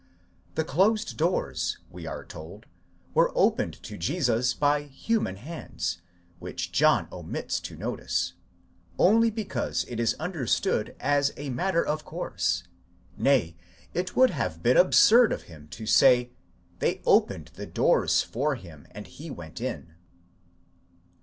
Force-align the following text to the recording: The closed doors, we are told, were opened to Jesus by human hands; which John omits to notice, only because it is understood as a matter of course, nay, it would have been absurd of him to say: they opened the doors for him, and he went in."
The 0.55 0.63
closed 0.63 1.15
doors, 1.15 1.77
we 1.91 2.07
are 2.07 2.25
told, 2.25 2.65
were 3.13 3.31
opened 3.35 3.75
to 3.83 3.99
Jesus 3.99 4.51
by 4.55 4.81
human 4.81 5.35
hands; 5.35 6.01
which 6.39 6.71
John 6.71 7.07
omits 7.11 7.59
to 7.59 7.75
notice, 7.77 8.33
only 8.97 9.29
because 9.29 9.85
it 9.87 9.99
is 9.99 10.15
understood 10.15 10.95
as 10.99 11.33
a 11.37 11.51
matter 11.51 11.85
of 11.85 12.03
course, 12.03 12.63
nay, 13.15 13.55
it 13.93 14.15
would 14.15 14.31
have 14.31 14.63
been 14.63 14.75
absurd 14.75 15.31
of 15.31 15.43
him 15.43 15.67
to 15.67 15.85
say: 15.85 16.31
they 16.79 17.03
opened 17.05 17.51
the 17.53 17.67
doors 17.67 18.23
for 18.23 18.55
him, 18.55 18.87
and 18.89 19.05
he 19.05 19.29
went 19.29 19.61
in." 19.61 19.93